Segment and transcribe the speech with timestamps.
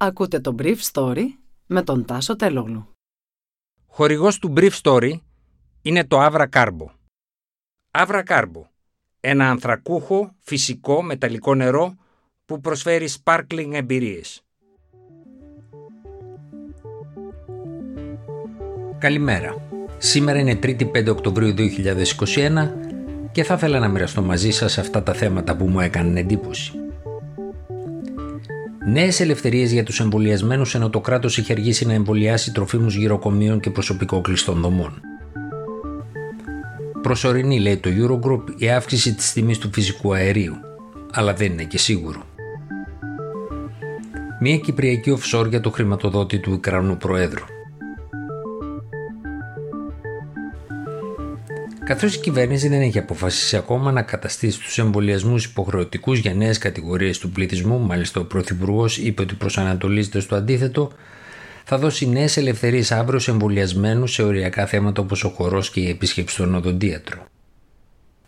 [0.00, 1.24] Ακούτε το Brief Story
[1.66, 2.88] με τον Τάσο Τελόγλου.
[3.86, 5.12] Χορηγός του Brief Story
[5.82, 6.86] είναι το Avra Carbo.
[7.90, 8.62] Avra Carbo,
[9.20, 11.94] ένα ανθρακούχο, φυσικό, μεταλλικό νερό
[12.44, 14.42] που προσφέρει sparkling εμπειρίες.
[18.98, 19.68] Καλημέρα.
[19.98, 22.74] Σήμερα είναι 3η 5 Οκτωβρίου 2021
[23.32, 26.77] και θα ήθελα να μοιραστώ μαζί σας αυτά τα θέματα που μου έκαναν εντύπωση.
[28.90, 33.70] Νέες ελευθερίες για τους εμβολιασμένους ενώ το κράτος είχε αργήσει να εμβολιάσει τροφίμους γυροκομείων και
[33.70, 35.00] προσωπικό κλειστών δομών.
[37.02, 40.54] Προσωρινή, λέει το Eurogroup, η αύξηση της τιμής του φυσικού αερίου,
[41.12, 42.22] αλλά δεν είναι και σίγουρο.
[44.40, 47.44] Μια κυπριακή offshore για το χρηματοδότη του Ουκρανού Προέδρου.
[51.88, 57.18] Καθώς η κυβέρνηση δεν έχει αποφασίσει ακόμα να καταστήσει τους εμβολιασμούς υποχρεωτικούς για νέες κατηγορίες
[57.18, 60.92] του πληθυσμού, μάλιστα ο Πρωθυπουργός είπε ότι προσανατολίζεται στο αντίθετο,
[61.64, 65.88] θα δώσει νέες ελευθερίες αύριο σε εμβολιασμένους σε οριακά θέματα όπως ο χορός και η
[65.88, 67.26] επίσκεψη στον οδοντίατρο.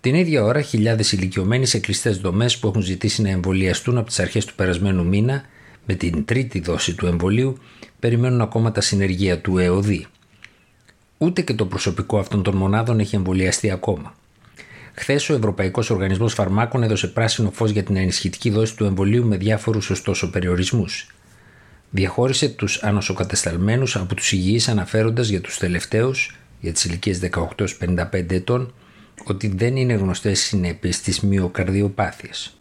[0.00, 4.20] Την ίδια ώρα, χιλιάδες ηλικιωμένοι σε κλειστές δομές που έχουν ζητήσει να εμβολιαστούν από τις
[4.20, 5.42] αρχές του περασμένου μήνα
[5.86, 7.58] με την τρίτη δόση του εμβολίου
[7.98, 10.06] περιμένουν ακόμα τα συνεργεία του ΕΟΔΗ.
[11.22, 14.14] Ούτε και το προσωπικό αυτών των μονάδων έχει εμβολιαστεί ακόμα.
[14.94, 19.36] Χθες ο Ευρωπαϊκός Οργανισμός Φαρμάκων έδωσε πράσινο φως για την ενισχυτική δόση του εμβολίου με
[19.36, 21.14] διάφορους ωστόσο περιορισμούς.
[21.90, 28.74] Διαχώρισε τους ανοσοκατεσταλμένους από τους υγιείς αναφέροντας για τους τελευταίους, για τις ηλικίες 18-55 ετών,
[29.24, 32.58] ότι δεν είναι γνωστές συνέπειες της μυοκαρδιοπάθειας.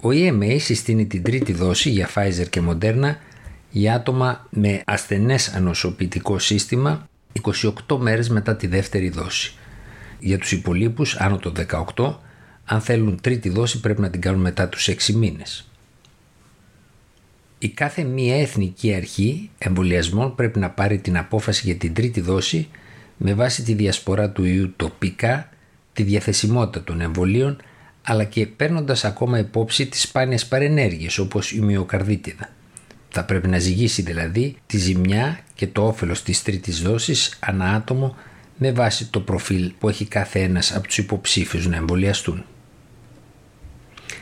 [0.00, 3.14] Ο EMA συστήνει την τρίτη δόση για Pfizer και Moderna
[3.76, 7.08] για άτομα με ασθενές ανοσοποιητικό σύστημα
[7.88, 9.54] 28 μέρες μετά τη δεύτερη δόση.
[10.18, 11.52] Για τους υπολείπους άνω των
[11.94, 12.14] 18,
[12.64, 15.68] αν θέλουν τρίτη δόση πρέπει να την κάνουν μετά τους 6 μήνες.
[17.58, 22.68] Η κάθε μία εθνική αρχή εμβολιασμών πρέπει να πάρει την απόφαση για την τρίτη δόση
[23.16, 25.48] με βάση τη διασπορά του ιού τοπικά,
[25.92, 27.56] τη διαθεσιμότητα των εμβολίων
[28.02, 32.50] αλλά και παίρνοντας ακόμα υπόψη τις σπάνιες παρενέργειες όπως η μυοκαρδίτιδα.
[33.08, 38.16] Θα πρέπει να ζυγίσει δηλαδή τη ζημιά και το όφελος της τρίτης δόσης ανά άτομο
[38.58, 42.44] με βάση το προφίλ που έχει κάθε ένας από τους υποψήφιους να εμβολιαστούν.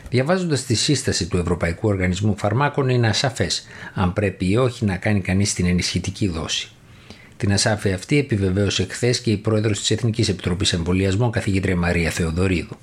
[0.08, 5.20] Διαβάζοντας τη σύσταση του Ευρωπαϊκού Οργανισμού Φαρμάκων είναι ασαφές αν πρέπει ή όχι να κάνει
[5.20, 6.68] κανείς την ενισχυτική δόση.
[7.36, 12.76] Την ασάφεια αυτή επιβεβαίωσε χθες και η πρόεδρος της Εθνικής Επιτροπής Εμβολιασμών καθηγήτρια Μαρία Θεοδωρίδου.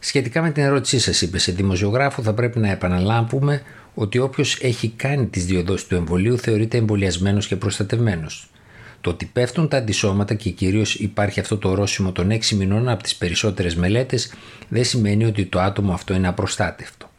[0.00, 3.62] Σχετικά με την ερώτησή σας, είπε σε δημοσιογράφο, θα πρέπει να επαναλάβουμε
[4.00, 8.50] ότι όποιος έχει κάνει τις δύο δόσεις του εμβολίου θεωρείται εμβολιασμένος και προστατευμένος.
[9.00, 13.02] Το ότι πέφτουν τα αντισώματα και κυρίως υπάρχει αυτό το ορόσημο των 6 μηνών από
[13.02, 14.32] τις περισσότερες μελέτες
[14.68, 17.10] δεν σημαίνει ότι το άτομο αυτό είναι απροστάτευτο.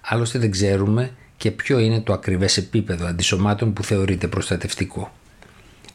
[0.00, 5.12] Άλλωστε δεν ξέρουμε και ποιο είναι το ακριβές επίπεδο αντισωμάτων που θεωρείται προστατευτικό.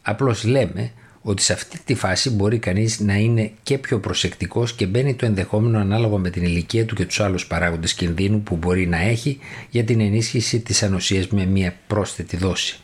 [0.01, 0.91] Απλώς λέμε
[1.29, 5.25] ότι σε αυτή τη φάση μπορεί κανείς να είναι και πιο προσεκτικός και μπαίνει το
[5.25, 9.39] ενδεχόμενο ανάλογα με την ηλικία του και τους άλλους παράγοντες κινδύνου που μπορεί να έχει
[9.69, 12.79] για την ενίσχυση της ανοσίας με μια πρόσθετη δόση.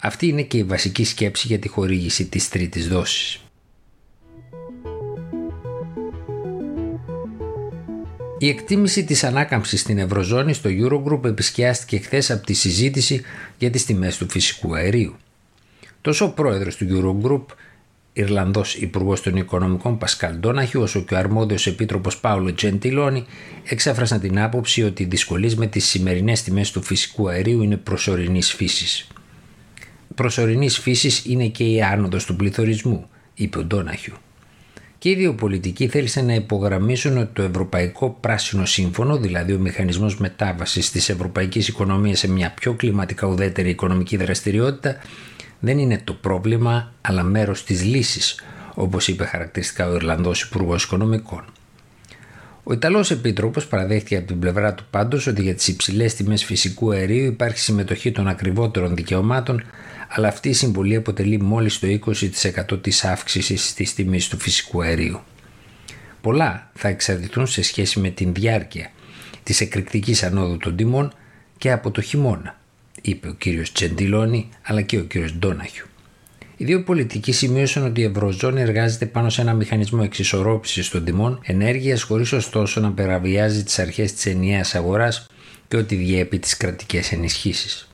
[0.00, 3.40] Αυτή είναι και η βασική σκέψη για τη χορήγηση της τρίτης δόσης.
[8.38, 13.22] Η εκτίμηση της ανάκαμψης στην Ευρωζώνη στο Eurogroup επισκιάστηκε χθες από τη συζήτηση
[13.58, 15.16] για τις τιμές του φυσικού αερίου.
[16.06, 17.54] Τόσο ο πρόεδρος του Eurogroup,
[18.12, 23.24] Ιρλανδός Υπουργός των Οικονομικών Πασκάλ Ντόναχιου, όσο και ο αρμόδιος επίτροπος Πάολο Τζεντιλόνι,
[23.64, 28.52] εξέφρασαν την άποψη ότι οι δυσκολίες με τις σημερινές τιμές του φυσικού αερίου είναι προσωρινής
[28.52, 29.08] φύσης.
[30.14, 34.14] Προσωρινής φύσης είναι και η άνοδος του πληθωρισμού, είπε ο Ντόναχιου.
[34.98, 40.18] Και οι δύο πολιτικοί θέλησαν να υπογραμμίσουν ότι το Ευρωπαϊκό Πράσινο Σύμφωνο, δηλαδή ο μηχανισμός
[40.18, 44.96] μετάβασης της ευρωπαϊκής οικονομίας σε μια πιο κλιματικά ουδέτερη οικονομική δραστηριότητα,
[45.60, 48.40] δεν είναι το πρόβλημα αλλά μέρος της λύσης,
[48.74, 51.44] όπως είπε χαρακτηριστικά ο Ιρλανδός Υπουργός Οικονομικών.
[52.62, 56.92] Ο Ιταλός Επίτροπος παραδέχτηκε από την πλευρά του πάντως ότι για τις υψηλές τιμές φυσικού
[56.92, 59.62] αερίου υπάρχει συμμετοχή των ακριβότερων δικαιωμάτων,
[60.08, 65.20] αλλά αυτή η συμβολή αποτελεί μόλις το 20% της αύξησης της τιμής του φυσικού αερίου.
[66.20, 68.90] Πολλά θα εξαρτηθούν σε σχέση με την διάρκεια
[69.42, 71.12] της εκρηκτικής ανόδου των τιμών
[71.58, 72.56] και από το χειμώνα
[73.02, 75.86] είπε ο κύριος Τσεντιλόνι αλλά και ο κύριος Ντόναχιου.
[76.56, 81.40] Οι δύο πολιτικοί σημείωσαν ότι η Ευρωζώνη εργάζεται πάνω σε ένα μηχανισμό εξισορρόπησης των τιμών
[81.42, 85.26] ενέργειας, χωρίς ωστόσο να περαβιάζει τις αρχές της ενιαίας αγοράς
[85.68, 87.88] και ότι διέπει τις κρατικές ενισχύσεις.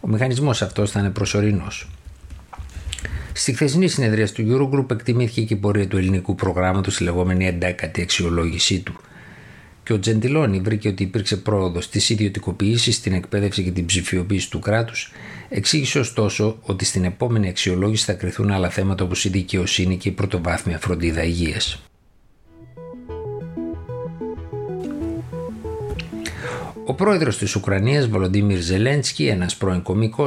[0.00, 1.88] Ο μηχανισμός αυτός θα είναι προσωρινός.
[3.32, 8.00] Στη χθεσινή συνεδρία του Eurogroup εκτιμήθηκε και η πορεία του ελληνικού προγράμματος, η λεγόμενη 11η
[8.00, 9.00] αξιολόγησή του.
[9.86, 14.58] Και ο Τζεντιλόνι βρήκε ότι υπήρξε πρόοδος στι ιδιωτικοποιήσει, στην εκπαίδευση και την ψηφιοποίηση του
[14.58, 15.12] κράτους,
[15.48, 20.12] εξήγησε ωστόσο ότι στην επόμενη αξιολόγηση θα κρυθούν άλλα θέματα όπως η δικαιοσύνη και η
[20.12, 21.82] πρωτοβάθμια φροντίδα υγείας.
[26.84, 30.26] Ο πρόεδρος της Ουκρανίας, Βολοντίμιρ Ζελένσκι, ένας πρώην κωμικό,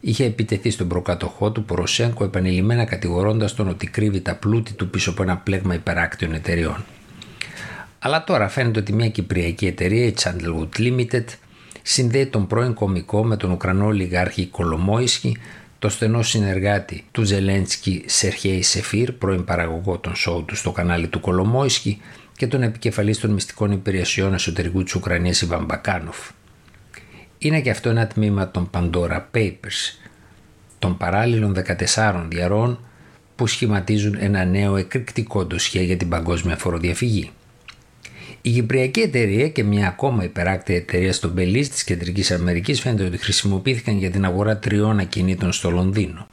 [0.00, 5.10] είχε επιτεθεί στον προκατοχό του Ποροσέγκο επανειλημμένα κατηγορώντας τον ότι κρύβει τα πλούτη του πίσω
[5.10, 6.84] από ένα πλέγμα υπεράκτιων εταιριών.
[8.08, 11.24] Αλλά τώρα φαίνεται ότι μια κυπριακή εταιρεία, η Chandlewood Limited,
[11.82, 15.36] συνδέει τον πρώην κομικό με τον Ουκρανό λιγάρχη Κολομόισκι,
[15.78, 21.20] το στενό συνεργάτη του Ζελένσκι Σερχέη Σεφίρ, πρώην παραγωγό των σόου του στο κανάλι του
[21.20, 22.00] Κολομόισκι
[22.36, 26.30] και τον επικεφαλής των μυστικών υπηρεσιών εσωτερικού της Ουκρανίας Ιβαν Μπακάνοφ.
[27.38, 29.98] Είναι και αυτό ένα τμήμα των Pandora Papers,
[30.78, 31.56] των παράλληλων
[31.94, 32.78] 14 διαρών
[33.36, 37.32] που σχηματίζουν ένα νέο εκρηκτικό ντοσιέ για την παγκόσμια φοροδιαφυγή.
[38.42, 43.16] Η Κυπριακή εταιρεία και μια ακόμα υπεράκτη εταιρεία στο Μπελί της Κεντρικής Αμερικής φαίνεται ότι
[43.16, 46.26] χρησιμοποιήθηκαν για την αγορά τριών ακινήτων στο Λονδίνο.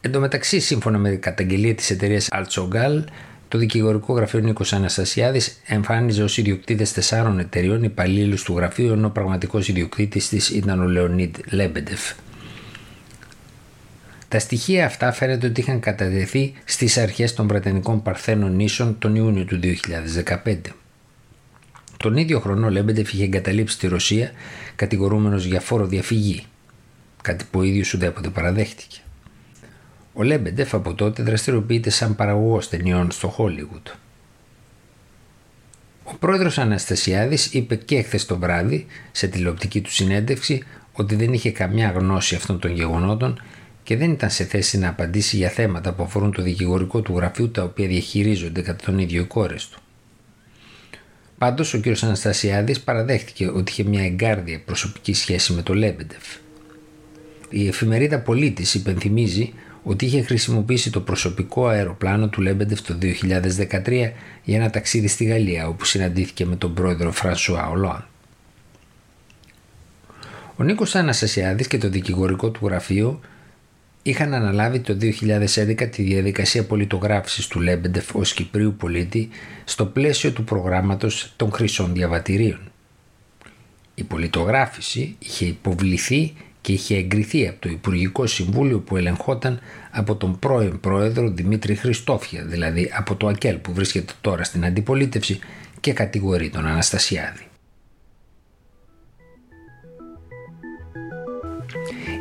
[0.00, 3.04] Εν τω μεταξύ, σύμφωνα με την καταγγελία της εταιρείας Altsongal,
[3.48, 9.10] το δικηγορικό γραφείο Νίκος Αναστασιάδης εμφάνιζε ως ιδιοκτήτες τεσσάρων εταιρειών υπαλλήλους του γραφείου, ενώ ο
[9.10, 12.12] πραγματικός ιδιοκτήτης της ήταν ο Λεωνίδ Λέμπεντεφ.
[14.28, 19.44] Τα στοιχεία αυτά φαίνεται ότι είχαν κατατεθεί στις αρχές των Βρετανικών Παρθένων νήσων τον Ιούνιο
[19.44, 19.60] του
[20.44, 20.56] 2015.
[21.96, 24.30] Τον ίδιο χρόνο ο Λέμπεντεφ είχε εγκαταλείψει τη Ρωσία
[24.76, 26.44] κατηγορούμενος για φοροδιαφυγή,
[27.22, 28.98] κάτι που ο ίδιος ουδέποτε παραδέχτηκε.
[30.12, 33.88] Ο Λέμπεντεφ από τότε δραστηριοποιείται σαν παραγωγός ταινιών στο Χόλιγουντ.
[36.04, 40.62] Ο πρόεδρος Αναστασιάδης είπε και χθες το βράδυ σε τηλεοπτική του συνέντευξη
[40.92, 43.42] ότι δεν είχε καμιά γνώση αυτών των γεγονότων
[43.86, 47.50] και δεν ήταν σε θέση να απαντήσει για θέματα που αφορούν το δικηγορικό του γραφείου
[47.50, 49.80] τα οποία διαχειρίζονται κατά τον ίδιο οι κόρες του.
[51.38, 51.86] Πάντως ο κ.
[52.02, 56.24] Αναστασιάδης παραδέχτηκε ότι είχε μια εγκάρδια προσωπική σχέση με το Λέμπεντεφ.
[57.48, 59.52] Η εφημερίδα Πολίτης υπενθυμίζει
[59.82, 64.10] ότι είχε χρησιμοποιήσει το προσωπικό αεροπλάνο του Λέμπεντεφ το 2013
[64.44, 68.06] για ένα ταξίδι στη Γαλλία όπου συναντήθηκε με τον πρόεδρο Φρανσουά Ολάντ.
[70.56, 73.20] Ο Νίκος Αναστασιάδης και το δικηγορικό του γραφείο
[74.08, 79.28] είχαν αναλάβει το 2011 τη διαδικασία πολιτογράφησης του Λέμπεντεφ ως Κυπρίου πολίτη
[79.64, 82.60] στο πλαίσιο του προγράμματος των χρυσών διαβατηρίων.
[83.94, 89.60] Η πολιτογράφηση είχε υποβληθεί και είχε εγκριθεί από το Υπουργικό Συμβούλιο που ελεγχόταν
[89.90, 95.38] από τον πρώην πρόεδρο Δημήτρη Χριστόφια, δηλαδή από το ΑΚΕΛ που βρίσκεται τώρα στην αντιπολίτευση
[95.80, 97.46] και κατηγορεί τον Αναστασιάδη.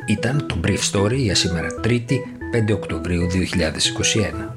[0.08, 2.18] Ήταν το Brief Story για σήμερα 3η
[2.70, 4.55] 5 Οκτωβρίου 2021.